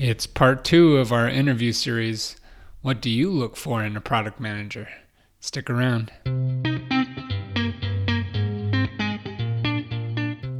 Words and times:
It's 0.00 0.28
part 0.28 0.64
two 0.64 0.98
of 0.98 1.10
our 1.10 1.28
interview 1.28 1.72
series. 1.72 2.36
What 2.82 3.00
do 3.00 3.10
you 3.10 3.32
look 3.32 3.56
for 3.56 3.82
in 3.82 3.96
a 3.96 4.00
product 4.00 4.38
manager? 4.38 4.86
Stick 5.40 5.68
around. 5.68 6.12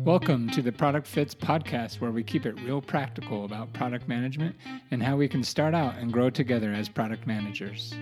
Welcome 0.05 0.51
to 0.51 0.61
the 0.61 0.73
Product 0.77 1.07
Fits 1.07 1.37
podcast, 1.37 2.01
where 2.01 2.11
we 2.11 2.25
keep 2.25 2.47
it 2.47 2.61
real 2.63 2.83
practical 2.83 3.45
about 3.45 3.73
product 3.73 4.09
management 4.09 4.57
and 4.91 5.01
how 5.01 5.15
we 5.15 5.29
can 5.29 5.45
start 5.45 5.73
out 5.73 5.95
and 5.99 6.13
grow 6.13 6.31
together 6.31 6.73
as 6.73 6.89
product 6.89 7.25
managers. 7.25 7.95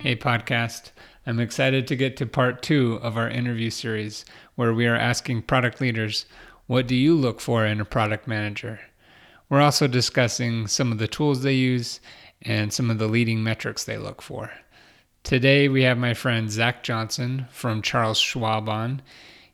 Hey, 0.00 0.16
podcast. 0.16 0.90
I'm 1.26 1.40
excited 1.40 1.86
to 1.86 1.96
get 1.96 2.18
to 2.18 2.26
part 2.26 2.60
two 2.60 2.98
of 3.02 3.16
our 3.16 3.30
interview 3.30 3.70
series, 3.70 4.26
where 4.56 4.74
we 4.74 4.86
are 4.86 4.94
asking 4.94 5.42
product 5.42 5.80
leaders, 5.80 6.26
What 6.66 6.86
do 6.86 6.94
you 6.94 7.14
look 7.14 7.40
for 7.40 7.64
in 7.64 7.80
a 7.80 7.86
product 7.86 8.28
manager? 8.28 8.80
We're 9.48 9.62
also 9.62 9.86
discussing 9.86 10.66
some 10.66 10.92
of 10.92 10.98
the 10.98 11.08
tools 11.08 11.42
they 11.42 11.54
use 11.54 12.00
and 12.42 12.74
some 12.74 12.90
of 12.90 12.98
the 12.98 13.06
leading 13.06 13.42
metrics 13.42 13.84
they 13.84 13.96
look 13.96 14.20
for. 14.20 14.50
Today, 15.22 15.66
we 15.66 15.84
have 15.84 15.96
my 15.96 16.12
friend 16.12 16.50
Zak 16.50 16.82
Johnson 16.82 17.46
from 17.50 17.80
Charles 17.80 18.18
Schwab 18.18 18.68
on. 18.68 19.00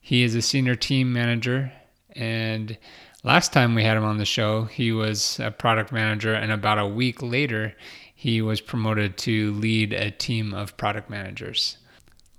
He 0.01 0.24
is 0.24 0.34
a 0.34 0.43
senior 0.43 0.74
team 0.74 1.12
manager, 1.12 1.71
and 2.16 2.77
last 3.23 3.52
time 3.52 3.77
we 3.77 3.84
had 3.84 3.96
him 3.96 4.02
on 4.02 4.18
the 4.18 4.24
show, 4.24 4.65
he 4.65 4.91
was 4.91 5.38
a 5.38 5.52
product 5.52 5.93
manager, 5.93 6.34
and 6.34 6.51
about 6.51 6.80
a 6.80 6.87
week 6.88 7.23
later, 7.23 7.77
he 8.20 8.42
was 8.42 8.60
promoted 8.60 9.16
to 9.16 9.51
lead 9.52 9.95
a 9.95 10.10
team 10.10 10.52
of 10.52 10.77
product 10.77 11.09
managers. 11.09 11.79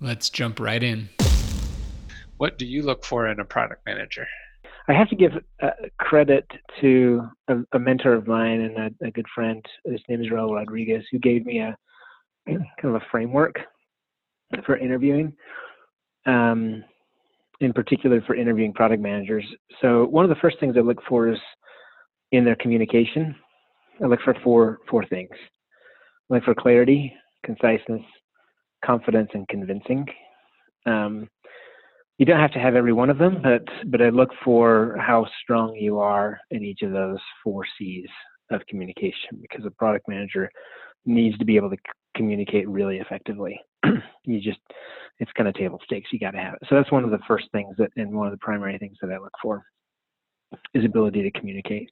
Let's 0.00 0.30
jump 0.30 0.60
right 0.60 0.80
in. 0.80 1.08
What 2.36 2.56
do 2.56 2.66
you 2.66 2.82
look 2.82 3.04
for 3.04 3.26
in 3.26 3.40
a 3.40 3.44
product 3.44 3.84
manager? 3.84 4.28
I 4.86 4.92
have 4.92 5.08
to 5.08 5.16
give 5.16 5.32
uh, 5.60 5.70
credit 5.98 6.46
to 6.80 7.22
a, 7.48 7.56
a, 7.72 7.80
mentor 7.80 8.14
of 8.14 8.28
mine 8.28 8.60
and 8.60 8.78
a, 8.78 9.06
a, 9.08 9.10
good 9.10 9.26
friend. 9.34 9.60
His 9.84 10.00
name 10.08 10.22
is 10.22 10.28
Raul 10.28 10.54
Rodriguez, 10.54 11.02
who 11.10 11.18
gave 11.18 11.44
me 11.44 11.58
a 11.58 11.76
kind 12.46 12.64
of 12.84 12.94
a 12.94 13.04
framework 13.10 13.56
for 14.64 14.76
interviewing, 14.76 15.32
um, 16.26 16.84
in 17.60 17.72
particular 17.72 18.22
for 18.24 18.36
interviewing 18.36 18.72
product 18.72 19.02
managers. 19.02 19.44
So 19.80 20.04
one 20.04 20.24
of 20.24 20.28
the 20.28 20.40
first 20.40 20.60
things 20.60 20.76
I 20.76 20.80
look 20.80 21.02
for 21.08 21.26
is 21.26 21.40
in 22.30 22.44
their 22.44 22.56
communication. 22.56 23.34
I 24.00 24.06
look 24.06 24.20
for 24.24 24.36
four 24.44 24.78
four 24.88 25.04
things 25.06 25.32
look 26.28 26.44
for 26.44 26.54
clarity, 26.54 27.12
conciseness, 27.44 28.02
confidence, 28.84 29.30
and 29.34 29.46
convincing. 29.48 30.06
Um, 30.86 31.28
you 32.18 32.26
don't 32.26 32.40
have 32.40 32.52
to 32.52 32.58
have 32.58 32.74
every 32.74 32.92
one 32.92 33.10
of 33.10 33.18
them, 33.18 33.40
but 33.42 33.64
but 33.86 34.02
I 34.02 34.10
look 34.10 34.30
for 34.44 34.96
how 34.98 35.26
strong 35.42 35.74
you 35.74 35.98
are 35.98 36.38
in 36.50 36.64
each 36.64 36.82
of 36.82 36.92
those 36.92 37.18
four 37.42 37.64
C's 37.78 38.08
of 38.50 38.60
communication 38.68 39.40
because 39.40 39.64
a 39.64 39.70
product 39.70 40.08
manager 40.08 40.50
needs 41.04 41.36
to 41.38 41.44
be 41.44 41.56
able 41.56 41.70
to 41.70 41.76
communicate 42.16 42.68
really 42.68 42.98
effectively. 42.98 43.58
you 44.24 44.40
just 44.40 44.60
it's 45.18 45.32
kind 45.32 45.48
of 45.48 45.54
table 45.54 45.80
stakes. 45.84 46.10
You 46.12 46.18
got 46.18 46.32
to 46.32 46.38
have 46.38 46.54
it. 46.54 46.60
So 46.68 46.74
that's 46.74 46.92
one 46.92 47.04
of 47.04 47.10
the 47.10 47.18
first 47.26 47.46
things 47.52 47.74
that, 47.78 47.90
and 47.96 48.12
one 48.12 48.26
of 48.26 48.32
the 48.32 48.38
primary 48.38 48.78
things 48.78 48.96
that 49.00 49.10
I 49.10 49.18
look 49.18 49.34
for 49.40 49.64
is 50.74 50.84
ability 50.84 51.22
to 51.22 51.38
communicate. 51.38 51.90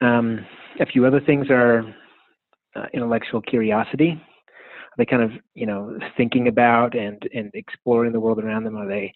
Um, 0.00 0.44
a 0.80 0.86
few 0.86 1.06
other 1.06 1.20
things 1.20 1.50
are 1.50 1.84
uh, 2.76 2.86
intellectual 2.92 3.40
curiosity? 3.40 4.10
Are 4.10 4.96
they 4.98 5.06
kind 5.06 5.22
of 5.22 5.32
you 5.54 5.66
know 5.66 5.98
thinking 6.16 6.48
about 6.48 6.96
and 6.96 7.22
and 7.34 7.50
exploring 7.54 8.12
the 8.12 8.20
world 8.20 8.42
around 8.42 8.64
them? 8.64 8.76
Are 8.76 8.88
they 8.88 9.12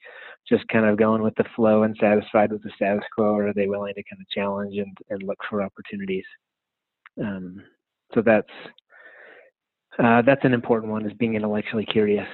just 0.48 0.66
kind 0.68 0.86
of 0.86 0.98
going 0.98 1.22
with 1.22 1.34
the 1.36 1.44
flow 1.56 1.82
and 1.82 1.96
satisfied 2.00 2.52
with 2.52 2.62
the 2.62 2.70
status 2.76 3.04
quo, 3.14 3.34
or 3.34 3.48
are 3.48 3.54
they 3.54 3.66
willing 3.66 3.94
to 3.94 4.02
kind 4.04 4.20
of 4.20 4.28
challenge 4.28 4.76
and, 4.76 4.96
and 5.10 5.22
look 5.22 5.38
for 5.48 5.62
opportunities? 5.62 6.24
Um, 7.20 7.62
so 8.14 8.22
that's 8.22 8.48
uh, 9.98 10.22
that's 10.22 10.44
an 10.44 10.54
important 10.54 10.92
one 10.92 11.06
is 11.06 11.12
being 11.14 11.34
intellectually 11.34 11.86
curious. 11.86 12.28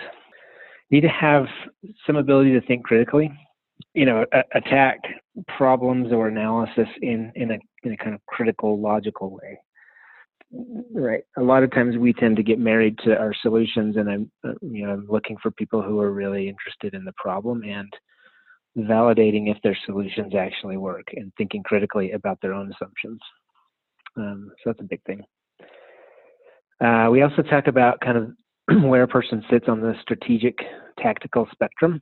You 0.89 1.01
need 1.01 1.07
to 1.07 1.15
have 1.15 1.47
some 2.07 2.17
ability 2.17 2.53
to 2.53 2.67
think 2.67 2.85
critically. 2.85 3.31
You 3.95 4.05
know, 4.05 4.27
a- 4.33 4.59
attack 4.59 4.99
problems 5.57 6.13
or 6.13 6.29
analysis 6.29 6.89
in 7.01 7.33
in 7.37 7.53
a 7.53 7.59
in 7.85 7.93
a 7.93 7.97
kind 7.97 8.15
of 8.15 8.25
critical, 8.27 8.79
logical 8.79 9.31
way 9.31 9.59
right. 10.93 11.23
A 11.37 11.43
lot 11.43 11.63
of 11.63 11.71
times 11.71 11.97
we 11.97 12.13
tend 12.13 12.37
to 12.37 12.43
get 12.43 12.59
married 12.59 12.99
to 13.05 13.17
our 13.17 13.35
solutions 13.43 13.97
and 13.97 14.11
i'm 14.11 14.31
uh, 14.45 14.53
you 14.61 14.85
know 14.85 14.93
i'm 14.93 15.07
looking 15.09 15.37
for 15.43 15.51
people 15.53 15.83
who 15.83 16.01
are 16.01 16.11
really 16.11 16.49
interested 16.49 16.95
in 16.95 17.05
the 17.05 17.15
problem 17.17 17.63
and 17.63 17.93
validating 18.77 19.51
if 19.51 19.61
their 19.63 19.77
solutions 19.87 20.35
actually 20.35 20.77
work 20.77 21.07
and 21.15 21.33
thinking 21.37 21.63
critically 21.63 22.13
about 22.13 22.41
their 22.41 22.55
own 22.55 22.73
assumptions. 22.73 23.21
Um, 24.17 24.51
so 24.59 24.71
that's 24.71 24.81
a 24.81 24.85
big 24.85 25.03
thing. 25.05 25.25
Uh, 26.81 27.09
we 27.11 27.23
also 27.23 27.43
talk 27.43 27.67
about 27.67 28.01
kind 28.01 28.17
of 28.17 28.83
where 28.83 29.03
a 29.03 29.09
person 29.09 29.45
sits 29.51 29.67
on 29.69 29.81
the 29.81 29.95
strategic 30.03 30.57
tactical 30.99 31.49
spectrum 31.53 32.01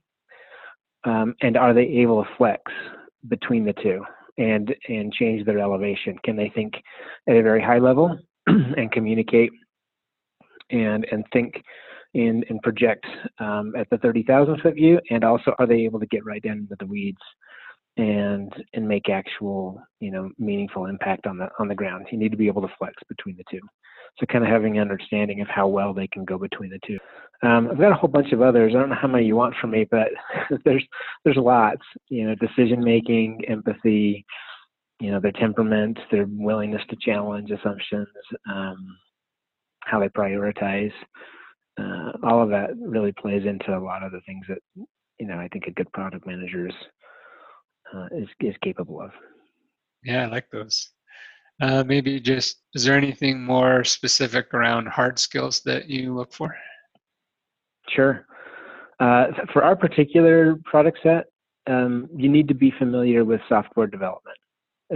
um, 1.04 1.34
and 1.40 1.56
are 1.56 1.74
they 1.74 1.82
able 1.82 2.22
to 2.22 2.30
flex 2.36 2.62
between 3.28 3.64
the 3.64 3.72
two 3.74 4.04
and 4.36 4.74
and 4.88 5.12
change 5.12 5.44
their 5.44 5.58
elevation? 5.58 6.18
Can 6.24 6.36
they 6.36 6.50
think 6.54 6.74
at 7.28 7.36
a 7.36 7.42
very 7.42 7.62
high 7.62 7.78
level 7.78 8.18
and 8.76 8.90
communicate 8.92 9.50
and 10.70 11.06
and 11.10 11.24
think 11.32 11.62
and, 12.14 12.44
and 12.48 12.62
project 12.62 13.06
um, 13.38 13.74
at 13.76 13.88
the 13.90 13.98
30,000 13.98 14.60
foot 14.60 14.74
view? 14.74 15.00
And 15.10 15.24
also, 15.24 15.54
are 15.58 15.66
they 15.66 15.80
able 15.80 16.00
to 16.00 16.06
get 16.06 16.24
right 16.24 16.42
down 16.42 16.58
into 16.58 16.76
the 16.78 16.86
weeds 16.86 17.18
and 17.96 18.52
and 18.74 18.86
make 18.86 19.08
actual 19.08 19.82
you 19.98 20.12
know 20.12 20.30
meaningful 20.38 20.86
impact 20.86 21.26
on 21.26 21.38
the 21.38 21.48
on 21.58 21.68
the 21.68 21.74
ground? 21.74 22.06
You 22.10 22.18
need 22.18 22.30
to 22.30 22.38
be 22.38 22.46
able 22.46 22.62
to 22.62 22.74
flex 22.78 22.94
between 23.08 23.36
the 23.36 23.44
two. 23.50 23.60
So 24.18 24.26
kind 24.26 24.44
of 24.44 24.50
having 24.50 24.78
an 24.78 24.82
understanding 24.82 25.40
of 25.40 25.48
how 25.48 25.68
well 25.68 25.94
they 25.94 26.08
can 26.08 26.24
go 26.24 26.38
between 26.38 26.70
the 26.70 26.80
two. 26.84 26.98
Um, 27.46 27.68
I've 27.70 27.78
got 27.78 27.92
a 27.92 27.94
whole 27.94 28.08
bunch 28.08 28.32
of 28.32 28.42
others. 28.42 28.72
I 28.74 28.80
don't 28.80 28.88
know 28.88 28.96
how 29.00 29.06
many 29.06 29.26
you 29.26 29.36
want 29.36 29.54
from 29.60 29.70
me, 29.70 29.86
but 29.88 30.08
there's 30.64 30.84
there's 31.24 31.36
lots. 31.36 31.82
You 32.08 32.28
know, 32.28 32.34
decision 32.34 32.82
making, 32.82 33.42
empathy, 33.48 34.24
you 35.00 35.10
know 35.10 35.20
their 35.20 35.32
temperament, 35.32 35.98
their 36.10 36.26
willingness 36.28 36.82
to 36.90 36.96
challenge 37.00 37.50
assumptions, 37.50 38.08
um, 38.50 38.96
how 39.80 40.00
they 40.00 40.08
prioritize. 40.08 40.92
Uh, 41.80 42.12
all 42.24 42.42
of 42.42 42.50
that 42.50 42.70
really 42.80 43.12
plays 43.12 43.44
into 43.46 43.76
a 43.76 43.78
lot 43.78 44.02
of 44.02 44.10
the 44.10 44.20
things 44.26 44.44
that 44.48 44.58
you 45.18 45.26
know 45.26 45.38
I 45.38 45.48
think 45.48 45.64
a 45.66 45.72
good 45.72 45.90
product 45.92 46.26
manager 46.26 46.66
is 46.66 46.74
uh, 47.94 48.06
is, 48.16 48.28
is 48.40 48.54
capable 48.62 49.00
of. 49.00 49.10
Yeah, 50.04 50.24
I 50.24 50.26
like 50.26 50.50
those. 50.50 50.90
Uh, 51.60 51.82
maybe 51.84 52.20
just 52.20 52.62
is 52.74 52.84
there 52.84 52.96
anything 52.96 53.42
more 53.42 53.84
specific 53.84 54.52
around 54.54 54.88
hard 54.88 55.18
skills 55.18 55.60
that 55.64 55.88
you 55.88 56.14
look 56.14 56.32
for? 56.32 56.54
Sure. 57.88 58.26
Uh, 59.00 59.26
for 59.52 59.62
our 59.62 59.76
particular 59.76 60.56
product 60.64 60.98
set, 61.02 61.26
um, 61.68 62.08
you 62.16 62.28
need 62.28 62.48
to 62.48 62.54
be 62.54 62.72
familiar 62.78 63.24
with 63.24 63.40
software 63.48 63.86
development 63.86 64.36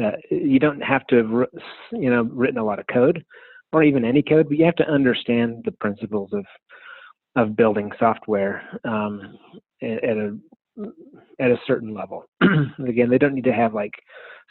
uh, 0.00 0.12
you 0.30 0.58
don't 0.58 0.80
have 0.80 1.06
to 1.08 1.16
have 1.16 1.62
you 1.92 2.10
know 2.10 2.22
written 2.22 2.58
a 2.58 2.64
lot 2.64 2.78
of 2.78 2.86
code 2.86 3.24
or 3.72 3.82
even 3.82 4.04
any 4.04 4.22
code, 4.22 4.48
but 4.48 4.58
you 4.58 4.64
have 4.64 4.76
to 4.76 4.88
understand 4.88 5.62
the 5.64 5.72
principles 5.72 6.30
of 6.32 6.44
of 7.36 7.56
building 7.56 7.90
software 7.98 8.62
um, 8.84 9.38
at, 9.82 10.04
at 10.04 10.16
a 10.16 10.38
at 11.40 11.50
a 11.50 11.60
certain 11.66 11.94
level. 11.94 12.24
Again, 12.86 13.10
they 13.10 13.18
don't 13.18 13.34
need 13.34 13.44
to 13.44 13.52
have 13.52 13.74
like 13.74 13.92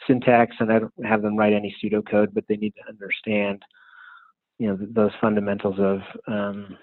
syntax, 0.06 0.56
and 0.60 0.72
I 0.72 0.80
don't 0.80 0.92
have 1.04 1.22
them 1.22 1.36
write 1.36 1.52
any 1.52 1.74
pseudocode, 1.82 2.34
but 2.34 2.44
they 2.48 2.56
need 2.56 2.74
to 2.76 2.88
understand, 2.88 3.62
you 4.58 4.68
know, 4.68 4.78
those 4.80 5.12
fundamentals 5.20 5.78
of 5.78 6.00
um, 6.26 6.76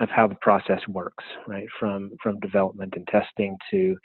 of 0.00 0.08
how 0.08 0.26
the 0.26 0.36
process 0.40 0.80
works, 0.88 1.24
right? 1.46 1.66
From 1.78 2.12
from 2.22 2.40
development 2.40 2.94
and 2.96 3.06
testing 3.08 3.56
to 3.70 3.96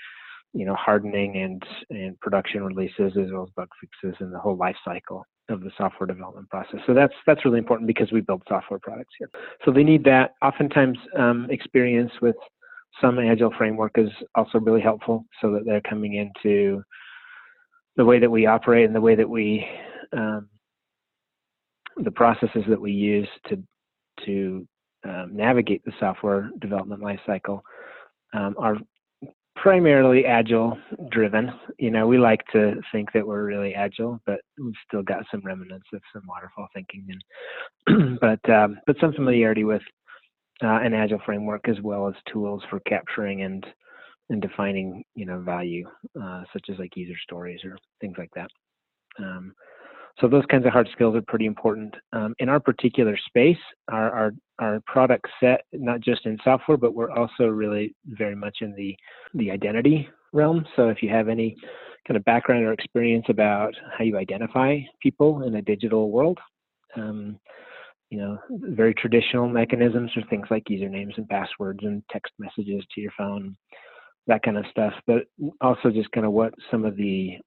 you 0.54 0.66
know 0.66 0.76
hardening 0.76 1.38
and 1.38 1.64
and 1.90 2.20
production 2.20 2.64
releases 2.64 3.18
as 3.18 3.32
well 3.32 3.44
as 3.44 3.50
bug 3.56 3.70
fixes 3.80 4.16
and 4.20 4.34
the 4.34 4.40
whole 4.40 4.58
life 4.58 4.76
cycle 4.84 5.24
of 5.50 5.62
the 5.62 5.72
software 5.78 6.08
development 6.08 6.50
process. 6.50 6.80
So 6.86 6.94
that's 6.94 7.14
that's 7.26 7.46
really 7.46 7.60
important 7.60 7.88
because 7.88 8.12
we 8.12 8.22
build 8.22 8.44
software 8.48 8.80
products 8.80 9.14
here. 9.18 9.30
So 9.66 9.72
they 9.72 9.84
need 9.84 10.04
that. 10.06 10.32
Oftentimes, 10.42 10.98
um, 11.18 11.48
experience 11.50 12.12
with 12.22 12.36
some 13.02 13.20
agile 13.20 13.54
framework 13.58 13.94
is 13.96 14.10
also 14.36 14.60
really 14.60 14.82
helpful, 14.82 15.26
so 15.42 15.52
that 15.52 15.66
they're 15.66 15.82
coming 15.82 16.16
into 16.16 16.82
the 17.96 18.06
way 18.06 18.20
that 18.20 18.30
we 18.30 18.46
operate 18.46 18.86
and 18.86 18.96
the 18.96 19.02
way 19.02 19.16
that 19.16 19.30
we 19.30 19.66
um, 20.14 20.50
the 21.98 22.12
processes 22.12 22.64
that 22.70 22.80
we 22.80 22.92
use 22.92 23.28
to 23.50 23.62
to 24.26 24.68
um, 25.06 25.30
navigate 25.36 25.84
the 25.86 25.92
software 26.00 26.50
development 26.60 27.02
lifecycle 27.02 27.62
um, 28.34 28.56
are 28.58 28.78
primarily 29.62 30.26
agile 30.26 30.78
driven. 31.12 31.52
You 31.78 31.92
know, 31.92 32.08
we 32.08 32.18
like 32.18 32.42
to 32.54 32.76
think 32.92 33.12
that 33.14 33.26
we're 33.26 33.46
really 33.46 33.74
agile, 33.74 34.20
but 34.26 34.40
we've 34.58 34.74
still 34.88 35.04
got 35.04 35.26
some 35.32 35.42
remnants 35.44 35.88
of 35.94 36.02
some 36.14 36.24
waterfall 36.28 36.68
thinking, 36.74 37.08
and 37.88 38.20
but 38.22 38.50
um, 38.50 38.80
but 38.86 38.98
some 39.00 39.14
familiarity 39.14 39.64
with 39.64 39.82
uh, 40.64 40.80
an 40.82 40.94
agile 40.94 41.22
framework 41.26 41.68
as 41.70 41.80
well 41.82 42.08
as 42.08 42.16
tools 42.32 42.64
for 42.70 42.80
capturing 42.82 43.44
and 43.44 43.66
and 44.30 44.42
defining 44.42 45.04
you 45.16 45.26
know 45.26 45.40
value 45.40 45.88
uh, 46.22 46.44
such 46.54 46.66
as 46.70 46.80
like 46.80 46.96
user 46.96 47.18
stories 47.24 47.62
or 47.64 47.78
things 48.02 48.16
like 48.18 48.32
that 48.36 48.50
um, 49.20 49.54
so 50.20 50.28
those 50.28 50.46
kinds 50.50 50.66
of 50.66 50.72
hard 50.72 50.90
skills 50.92 51.16
are 51.16 51.22
pretty 51.28 51.46
important 51.46 51.94
um, 52.14 52.34
in 52.40 52.50
our 52.50 52.60
particular 52.60 53.18
space 53.28 53.58
our, 53.92 54.12
our 54.12 54.32
our 54.60 54.82
product 54.86 55.28
set 55.40 55.62
not 55.74 56.00
just 56.02 56.26
in 56.26 56.38
software 56.44 56.78
but 56.78 56.94
we're 56.94 57.12
also 57.12 57.46
really 57.48 57.96
very 58.06 58.36
much 58.36 58.58
in 58.62 58.74
the 58.76 58.96
the 59.34 59.52
identity 59.52 60.08
realm 60.34 60.66
so 60.76 60.90
if 60.90 61.02
you 61.02 61.10
have 61.10 61.30
any 61.30 61.56
kind 62.08 62.18
of 62.18 62.24
background 62.26 62.64
or 62.64 62.74
experience 62.74 63.26
about 63.30 63.74
how 63.98 64.04
you 64.04 64.18
identify 64.18 64.80
people 65.02 65.44
in 65.44 65.56
a 65.56 65.62
digital 65.62 66.10
world 66.12 66.40
um, 66.96 67.40
you 68.10 68.18
know, 68.20 68.38
very 68.50 68.94
traditional 68.94 69.50
mechanisms 69.50 70.12
or 70.16 70.24
things 70.30 70.48
like 70.50 70.64
usernames 70.66 71.18
and 71.18 71.28
passwords 71.28 71.80
and 71.84 72.02
text 72.10 72.34
messages 72.40 72.84
to 72.94 73.02
your 73.02 73.12
phone, 73.18 73.56
that 74.28 74.44
kind 74.44 74.58
of 74.58 74.66
stuff. 74.72 74.94
But 75.06 75.24
also 75.62 75.90
just 75.90 76.12
kind 76.12 76.26
of 76.26 76.32
what 76.32 76.54
some 76.72 76.86
of 76.86 76.96
the 76.96 77.38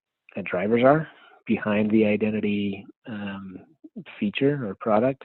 drivers 0.44 0.82
are 0.84 1.08
behind 1.46 1.90
the 1.90 2.04
identity 2.04 2.86
um, 3.08 3.58
feature 4.18 4.66
or 4.66 4.74
product 4.80 5.24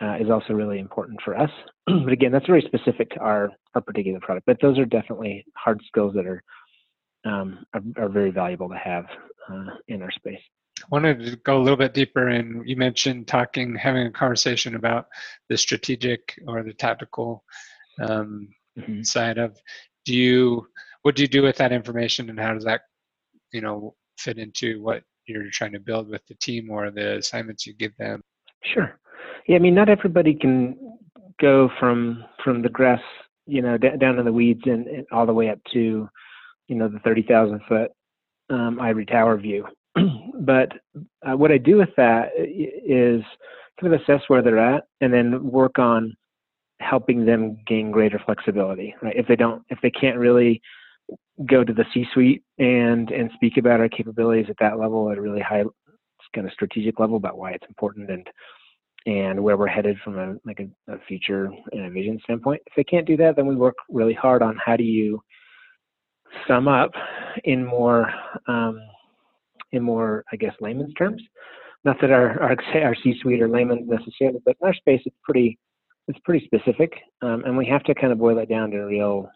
uh, 0.00 0.16
is 0.20 0.30
also 0.30 0.52
really 0.52 0.78
important 0.78 1.20
for 1.24 1.36
us. 1.36 1.50
but 1.86 2.12
again, 2.12 2.32
that's 2.32 2.46
very 2.46 2.62
specific 2.62 3.10
to 3.10 3.20
our 3.20 3.50
our 3.74 3.80
particular 3.80 4.20
product. 4.20 4.46
But 4.46 4.58
those 4.60 4.78
are 4.78 4.84
definitely 4.84 5.44
hard 5.56 5.80
skills 5.86 6.14
that 6.14 6.26
are 6.26 6.42
um, 7.24 7.64
are, 7.74 8.04
are, 8.04 8.08
very 8.08 8.30
valuable 8.30 8.68
to 8.68 8.76
have 8.76 9.06
uh, 9.50 9.74
in 9.88 10.00
our 10.00 10.12
space 10.12 10.40
I 10.82 10.86
wanted 10.90 11.20
to 11.20 11.36
go 11.36 11.58
a 11.58 11.62
little 11.62 11.76
bit 11.76 11.94
deeper 11.94 12.28
and 12.28 12.68
you 12.68 12.76
mentioned 12.76 13.26
talking 13.26 13.74
having 13.74 14.06
a 14.06 14.10
conversation 14.10 14.74
about 14.74 15.06
the 15.48 15.56
strategic 15.56 16.38
or 16.46 16.62
the 16.62 16.74
tactical 16.74 17.44
um, 18.00 18.48
mm-hmm. 18.78 19.02
side 19.02 19.38
of 19.38 19.58
do 20.04 20.14
you 20.14 20.66
what 21.02 21.16
do 21.16 21.22
you 21.22 21.28
do 21.28 21.42
with 21.42 21.56
that 21.56 21.72
information 21.72 22.28
and 22.28 22.38
how 22.38 22.52
does 22.52 22.64
that 22.64 22.82
you 23.52 23.60
know 23.60 23.94
fit 24.18 24.38
into 24.38 24.82
what 24.82 25.02
you're 25.26 25.50
trying 25.50 25.72
to 25.72 25.80
build 25.80 26.08
with 26.08 26.24
the 26.26 26.34
team 26.34 26.70
or 26.70 26.90
the 26.90 27.16
assignments 27.18 27.66
you 27.66 27.74
give 27.74 27.96
them 27.96 28.22
sure 28.62 28.98
yeah 29.46 29.56
i 29.56 29.58
mean 29.58 29.74
not 29.74 29.88
everybody 29.88 30.34
can 30.34 30.76
go 31.40 31.70
from 31.78 32.24
from 32.42 32.62
the 32.62 32.68
grass 32.68 33.00
you 33.46 33.62
know 33.62 33.76
d- 33.76 33.88
down 33.98 34.18
in 34.18 34.24
the 34.24 34.32
weeds 34.32 34.62
and, 34.64 34.86
and, 34.86 35.06
all 35.12 35.26
the 35.26 35.32
way 35.32 35.48
up 35.48 35.58
to 35.72 36.08
you 36.68 36.74
know 36.74 36.88
the 36.88 36.98
30,000 37.00 37.60
foot 37.68 37.90
um, 38.50 38.80
ivory 38.80 39.06
tower 39.06 39.36
view 39.36 39.66
but 40.40 40.72
uh, 41.28 41.36
what 41.36 41.50
I 41.50 41.58
do 41.58 41.76
with 41.76 41.88
that 41.96 42.30
is 42.36 43.22
kind 43.80 43.92
of 43.92 44.00
assess 44.00 44.22
where 44.28 44.42
they're 44.42 44.58
at 44.58 44.84
and 45.00 45.12
then 45.12 45.50
work 45.50 45.78
on 45.78 46.14
helping 46.80 47.24
them 47.24 47.58
gain 47.66 47.90
greater 47.90 48.20
flexibility. 48.24 48.94
Right? 49.02 49.16
If 49.16 49.26
they 49.26 49.36
don't, 49.36 49.62
if 49.70 49.78
they 49.82 49.90
can't 49.90 50.18
really 50.18 50.60
go 51.44 51.62
to 51.62 51.72
the 51.72 51.84
C-suite 51.92 52.42
and 52.58 53.10
and 53.10 53.30
speak 53.34 53.58
about 53.58 53.80
our 53.80 53.88
capabilities 53.88 54.46
at 54.48 54.56
that 54.58 54.78
level 54.78 55.10
at 55.10 55.18
a 55.18 55.20
really 55.20 55.40
high 55.40 55.64
kind 56.34 56.46
of 56.46 56.52
strategic 56.52 56.98
level 56.98 57.16
about 57.16 57.36
why 57.36 57.52
it's 57.52 57.66
important 57.68 58.10
and 58.10 58.26
and 59.06 59.40
where 59.40 59.56
we're 59.56 59.66
headed 59.66 59.96
from 60.02 60.18
a 60.18 60.34
like 60.44 60.60
a, 60.60 60.92
a 60.92 60.98
future 61.06 61.50
and 61.72 61.86
a 61.86 61.90
vision 61.90 62.18
standpoint. 62.24 62.60
If 62.66 62.72
they 62.76 62.84
can't 62.84 63.06
do 63.06 63.16
that, 63.18 63.36
then 63.36 63.46
we 63.46 63.54
work 63.54 63.76
really 63.88 64.14
hard 64.14 64.42
on 64.42 64.58
how 64.64 64.76
do 64.76 64.84
you 64.84 65.20
sum 66.48 66.68
up 66.68 66.90
in 67.44 67.64
more 67.64 68.10
um, 68.48 68.80
in 69.72 69.82
more, 69.82 70.24
I 70.32 70.36
guess, 70.36 70.54
layman's 70.60 70.94
terms. 70.94 71.22
Not 71.84 72.00
that 72.00 72.10
our 72.10 72.40
our, 72.42 72.56
our 72.82 72.96
C-suite 73.02 73.42
or 73.42 73.48
layman 73.48 73.86
necessarily, 73.86 74.40
but 74.44 74.56
in 74.60 74.66
our 74.66 74.74
space, 74.74 75.02
it's 75.04 75.16
pretty 75.22 75.58
it's 76.08 76.18
pretty 76.24 76.44
specific, 76.46 76.92
um, 77.22 77.42
and 77.44 77.56
we 77.56 77.66
have 77.66 77.82
to 77.84 77.94
kind 77.94 78.12
of 78.12 78.18
boil 78.18 78.38
it 78.38 78.48
down 78.48 78.70
to 78.70 78.78
real 78.78 79.28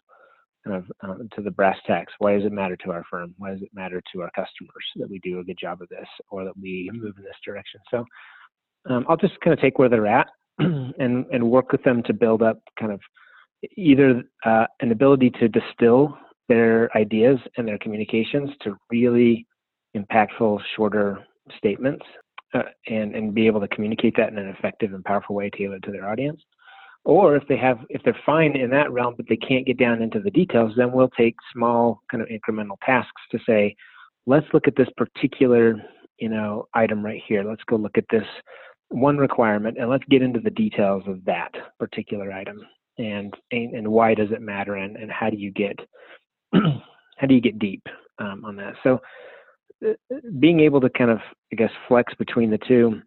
kind 0.65 0.77
of 0.77 0.91
um, 1.01 1.29
to 1.35 1.41
the 1.41 1.51
brass 1.51 1.77
tacks. 1.85 2.13
Why 2.19 2.35
does 2.35 2.45
it 2.45 2.51
matter 2.51 2.75
to 2.77 2.91
our 2.91 3.03
firm? 3.09 3.33
Why 3.37 3.51
does 3.51 3.61
it 3.61 3.71
matter 3.73 4.01
to 4.13 4.21
our 4.21 4.31
customers 4.31 4.85
that 4.95 5.09
we 5.09 5.19
do 5.19 5.39
a 5.39 5.43
good 5.43 5.57
job 5.59 5.81
of 5.81 5.89
this, 5.89 6.07
or 6.29 6.43
that 6.45 6.57
we 6.59 6.89
move 6.93 7.15
in 7.17 7.23
this 7.23 7.35
direction? 7.45 7.79
So 7.89 8.05
um, 8.89 9.05
I'll 9.07 9.17
just 9.17 9.39
kind 9.41 9.53
of 9.53 9.59
take 9.59 9.79
where 9.79 9.89
they're 9.89 10.07
at 10.07 10.27
and 10.59 11.25
and 11.31 11.49
work 11.49 11.71
with 11.71 11.83
them 11.83 12.03
to 12.03 12.13
build 12.13 12.41
up 12.41 12.59
kind 12.79 12.91
of 12.91 12.99
either 13.77 14.23
uh, 14.45 14.65
an 14.79 14.91
ability 14.91 15.29
to 15.31 15.47
distill 15.47 16.17
their 16.49 16.95
ideas 16.97 17.37
and 17.57 17.67
their 17.67 17.77
communications 17.77 18.49
to 18.61 18.75
really 18.91 19.45
impactful, 19.95 20.59
shorter 20.75 21.19
statements 21.57 22.05
uh, 22.53 22.63
and, 22.87 23.15
and 23.15 23.33
be 23.33 23.47
able 23.47 23.59
to 23.59 23.67
communicate 23.69 24.15
that 24.17 24.29
in 24.29 24.37
an 24.37 24.47
effective 24.47 24.93
and 24.93 25.03
powerful 25.05 25.35
way 25.35 25.49
tailored 25.49 25.83
to 25.83 25.91
their 25.91 26.09
audience. 26.09 26.41
Or 27.03 27.35
if 27.35 27.47
they 27.47 27.57
have, 27.57 27.79
if 27.89 28.01
they're 28.03 28.17
fine 28.25 28.55
in 28.55 28.69
that 28.71 28.91
realm, 28.91 29.15
but 29.17 29.25
they 29.27 29.37
can't 29.37 29.65
get 29.65 29.77
down 29.77 30.01
into 30.01 30.19
the 30.19 30.29
details, 30.29 30.73
then 30.77 30.91
we'll 30.91 31.09
take 31.09 31.35
small 31.51 32.01
kind 32.11 32.21
of 32.21 32.29
incremental 32.29 32.77
tasks 32.85 33.21
to 33.31 33.39
say, 33.45 33.75
let's 34.27 34.45
look 34.53 34.67
at 34.67 34.75
this 34.75 34.89
particular, 34.97 35.81
you 36.19 36.29
know, 36.29 36.67
item 36.75 37.03
right 37.03 37.21
here. 37.27 37.43
Let's 37.43 37.63
go 37.67 37.75
look 37.75 37.97
at 37.97 38.05
this 38.11 38.25
one 38.89 39.17
requirement 39.17 39.77
and 39.79 39.89
let's 39.89 40.03
get 40.09 40.21
into 40.21 40.39
the 40.39 40.51
details 40.51 41.03
of 41.07 41.23
that 41.25 41.51
particular 41.79 42.31
item 42.31 42.59
and 42.97 43.33
and, 43.51 43.87
why 43.87 44.13
does 44.13 44.31
it 44.31 44.41
matter 44.41 44.75
and, 44.75 44.97
and 44.97 45.09
how 45.09 45.29
do 45.29 45.37
you 45.37 45.49
get 45.49 45.79
how 46.53 47.25
do 47.25 47.33
you 47.33 47.39
get 47.39 47.57
deep 47.57 47.81
um, 48.19 48.43
on 48.43 48.57
that 48.57 48.73
so 48.83 48.99
being 50.39 50.59
able 50.59 50.81
to 50.81 50.89
kind 50.89 51.09
of, 51.09 51.19
I 51.51 51.55
guess, 51.55 51.71
flex 51.87 52.13
between 52.15 52.49
the 52.49 52.59
two. 52.67 53.01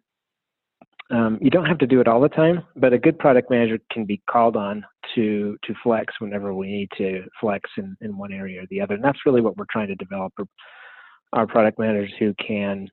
Um, 1.11 1.37
you 1.39 1.51
don't 1.51 1.65
have 1.65 1.77
to 1.79 1.87
do 1.87 2.01
it 2.01 2.07
all 2.07 2.19
the 2.19 2.29
time, 2.29 2.63
but 2.75 2.93
a 2.93 2.97
good 2.97 3.19
product 3.19 3.51
manager 3.51 3.77
can 3.91 4.05
be 4.05 4.21
called 4.29 4.55
on 4.55 4.83
to 5.13 5.55
to 5.63 5.73
flex 5.83 6.13
whenever 6.19 6.53
we 6.53 6.67
need 6.67 6.89
to 6.97 7.23
flex 7.39 7.69
in, 7.77 7.95
in 8.01 8.17
one 8.17 8.33
area 8.33 8.63
or 8.63 8.65
the 8.69 8.81
other. 8.81 8.95
And 8.95 9.03
that's 9.03 9.25
really 9.25 9.41
what 9.41 9.55
we're 9.55 9.65
trying 9.71 9.87
to 9.89 9.95
develop 9.95 10.33
our 11.33 11.45
product 11.45 11.77
managers 11.77 12.11
who 12.17 12.33
can 12.45 12.87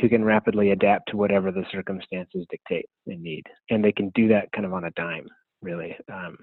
who 0.00 0.08
can 0.08 0.24
rapidly 0.24 0.70
adapt 0.70 1.10
to 1.10 1.16
whatever 1.16 1.50
the 1.50 1.64
circumstances 1.72 2.46
dictate 2.50 2.86
they 3.06 3.16
need, 3.16 3.44
and 3.70 3.84
they 3.84 3.92
can 3.92 4.10
do 4.14 4.28
that 4.28 4.50
kind 4.52 4.66
of 4.66 4.72
on 4.72 4.84
a 4.84 4.90
dime, 4.92 5.26
really. 5.62 5.96
Um, 6.12 6.36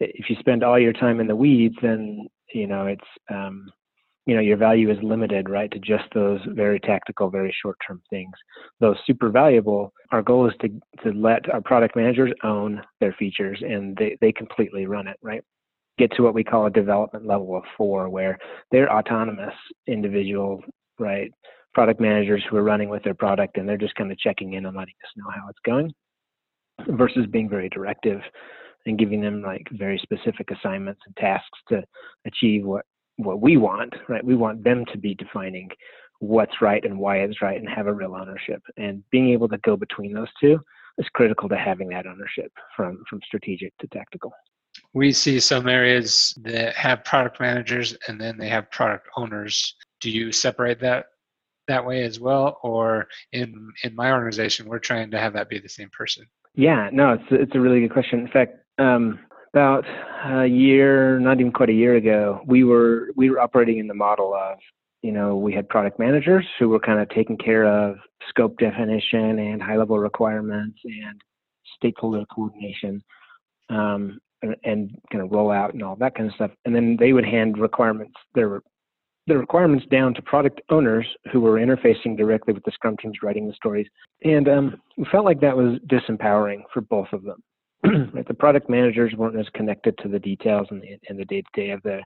if 0.00 0.30
you 0.30 0.36
spend 0.40 0.64
all 0.64 0.78
your 0.78 0.94
time 0.94 1.20
in 1.20 1.26
the 1.26 1.36
weeds, 1.36 1.76
then 1.82 2.26
you 2.52 2.66
know 2.66 2.86
it's 2.86 3.00
um, 3.30 3.70
you 4.30 4.36
know 4.36 4.42
your 4.42 4.56
value 4.56 4.92
is 4.92 4.98
limited 5.02 5.50
right 5.50 5.72
to 5.72 5.80
just 5.80 6.04
those 6.14 6.38
very 6.50 6.78
tactical 6.78 7.30
very 7.30 7.52
short 7.60 7.76
term 7.84 8.00
things. 8.10 8.30
Those 8.78 8.96
super 9.04 9.28
valuable 9.28 9.92
our 10.12 10.22
goal 10.22 10.48
is 10.48 10.54
to 10.60 10.68
to 11.02 11.10
let 11.18 11.50
our 11.52 11.60
product 11.60 11.96
managers 11.96 12.32
own 12.44 12.80
their 13.00 13.12
features 13.14 13.60
and 13.60 13.96
they, 13.96 14.16
they 14.20 14.30
completely 14.30 14.86
run 14.86 15.08
it 15.08 15.16
right? 15.20 15.42
Get 15.98 16.12
to 16.12 16.22
what 16.22 16.34
we 16.34 16.44
call 16.44 16.66
a 16.66 16.70
development 16.70 17.26
level 17.26 17.56
of 17.56 17.64
four 17.76 18.08
where 18.08 18.38
they're 18.70 18.92
autonomous 18.92 19.54
individual 19.88 20.62
right 21.00 21.32
product 21.74 22.00
managers 22.00 22.44
who 22.48 22.56
are 22.56 22.62
running 22.62 22.88
with 22.88 23.02
their 23.02 23.14
product 23.14 23.58
and 23.58 23.68
they're 23.68 23.76
just 23.76 23.96
kind 23.96 24.12
of 24.12 24.18
checking 24.18 24.52
in 24.52 24.64
and 24.64 24.76
letting 24.76 24.94
us 25.02 25.10
know 25.16 25.28
how 25.34 25.48
it's 25.48 25.58
going 25.66 25.92
versus 26.90 27.26
being 27.32 27.48
very 27.48 27.68
directive 27.68 28.20
and 28.86 28.96
giving 28.96 29.20
them 29.20 29.42
like 29.42 29.66
very 29.72 29.98
specific 29.98 30.52
assignments 30.52 31.00
and 31.04 31.16
tasks 31.16 31.58
to 31.68 31.82
achieve 32.26 32.64
what 32.64 32.86
what 33.24 33.40
we 33.40 33.56
want, 33.56 33.94
right? 34.08 34.24
We 34.24 34.36
want 34.36 34.64
them 34.64 34.84
to 34.92 34.98
be 34.98 35.14
defining 35.14 35.70
what's 36.20 36.60
right 36.60 36.84
and 36.84 36.98
why 36.98 37.18
it's 37.18 37.40
right 37.40 37.58
and 37.58 37.68
have 37.68 37.86
a 37.86 37.94
real 37.94 38.14
ownership. 38.14 38.62
And 38.76 39.02
being 39.10 39.30
able 39.30 39.48
to 39.48 39.58
go 39.58 39.76
between 39.76 40.12
those 40.12 40.28
two 40.40 40.60
is 40.98 41.06
critical 41.14 41.48
to 41.48 41.56
having 41.56 41.88
that 41.88 42.06
ownership 42.06 42.52
from, 42.76 43.02
from 43.08 43.20
strategic 43.24 43.76
to 43.78 43.86
tactical. 43.88 44.32
We 44.92 45.12
see 45.12 45.40
some 45.40 45.68
areas 45.68 46.34
that 46.42 46.74
have 46.76 47.04
product 47.04 47.40
managers 47.40 47.96
and 48.06 48.20
then 48.20 48.36
they 48.36 48.48
have 48.48 48.70
product 48.70 49.08
owners. 49.16 49.74
Do 50.00 50.10
you 50.10 50.32
separate 50.32 50.80
that 50.80 51.06
that 51.68 51.86
way 51.86 52.02
as 52.02 52.20
well? 52.20 52.58
Or 52.62 53.08
in 53.32 53.70
in 53.84 53.94
my 53.94 54.12
organization, 54.12 54.66
we're 54.66 54.78
trying 54.78 55.10
to 55.12 55.18
have 55.18 55.32
that 55.34 55.48
be 55.48 55.58
the 55.58 55.68
same 55.68 55.90
person? 55.96 56.26
Yeah, 56.54 56.90
no, 56.92 57.12
it's 57.12 57.24
it's 57.30 57.54
a 57.54 57.60
really 57.60 57.80
good 57.80 57.92
question. 57.92 58.20
In 58.20 58.28
fact, 58.28 58.56
um, 58.78 59.20
about 59.52 59.84
a 60.24 60.46
year, 60.46 61.18
not 61.18 61.40
even 61.40 61.52
quite 61.52 61.70
a 61.70 61.74
year 61.74 61.96
ago, 61.96 62.40
we 62.46 62.64
were 62.64 63.08
we 63.16 63.30
were 63.30 63.40
operating 63.40 63.78
in 63.78 63.88
the 63.88 63.94
model 63.94 64.34
of, 64.34 64.58
you 65.02 65.12
know, 65.12 65.36
we 65.36 65.52
had 65.52 65.68
product 65.68 65.98
managers 65.98 66.46
who 66.58 66.68
were 66.68 66.80
kind 66.80 67.00
of 67.00 67.08
taking 67.08 67.36
care 67.36 67.64
of 67.64 67.96
scope 68.28 68.56
definition 68.58 69.38
and 69.38 69.62
high 69.62 69.76
level 69.76 69.98
requirements 69.98 70.78
and 70.84 71.20
stakeholder 71.76 72.24
coordination, 72.34 73.02
um, 73.70 74.20
and, 74.42 74.54
and 74.64 74.98
kind 75.10 75.24
of 75.24 75.30
rollout 75.30 75.72
and 75.72 75.82
all 75.82 75.96
that 75.96 76.14
kind 76.14 76.28
of 76.28 76.34
stuff. 76.34 76.50
And 76.64 76.74
then 76.74 76.96
they 76.98 77.12
would 77.12 77.24
hand 77.24 77.58
requirements 77.58 78.14
their 78.34 78.62
the 79.26 79.36
requirements 79.36 79.86
down 79.90 80.14
to 80.14 80.22
product 80.22 80.60
owners 80.70 81.06
who 81.32 81.40
were 81.40 81.60
interfacing 81.60 82.16
directly 82.16 82.52
with 82.52 82.64
the 82.64 82.72
Scrum 82.72 82.96
teams 82.96 83.18
writing 83.22 83.46
the 83.46 83.54
stories. 83.54 83.86
And 84.24 84.48
um, 84.48 84.80
we 84.96 85.04
felt 85.10 85.24
like 85.24 85.40
that 85.40 85.56
was 85.56 85.78
disempowering 85.86 86.62
for 86.72 86.80
both 86.80 87.08
of 87.12 87.22
them. 87.22 87.42
right? 88.12 88.26
The 88.26 88.34
product 88.34 88.68
managers 88.68 89.14
weren't 89.16 89.38
as 89.38 89.48
connected 89.54 89.96
to 89.98 90.08
the 90.08 90.18
details 90.18 90.66
and 90.70 90.82
the 90.82 90.98
and 91.08 91.18
the 91.18 91.24
day 91.24 91.42
to 91.42 91.60
day 91.60 91.70
of 91.70 91.82
the 91.82 92.00